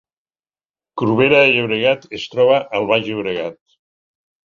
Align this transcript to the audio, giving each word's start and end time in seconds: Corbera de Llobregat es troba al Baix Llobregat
Corbera 1.01 1.43
de 1.45 1.53
Llobregat 1.53 2.09
es 2.21 2.27
troba 2.35 2.59
al 2.81 2.91
Baix 2.93 3.09
Llobregat 3.11 3.59